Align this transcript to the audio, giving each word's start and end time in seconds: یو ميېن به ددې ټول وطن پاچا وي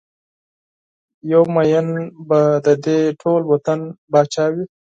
یو 1.31 1.43
ميېن 1.55 1.87
به 2.27 2.39
ددې 2.65 2.99
ټول 3.21 3.41
وطن 3.51 3.79
پاچا 4.11 4.45
وي 4.53 4.65